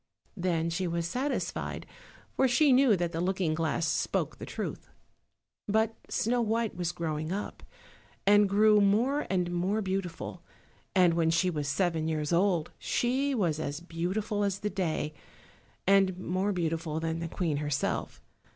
[0.35, 1.85] Then she was satisfied,
[2.35, 4.89] for she knew that the looking glass spoke the truth.
[5.67, 7.61] But Snow white was growing up,
[8.25, 10.41] and grew more and more beautiful;
[10.95, 15.13] and when she was seven years old she was as beautiful as the day,
[15.85, 18.23] and more beautiful than the Queen herself.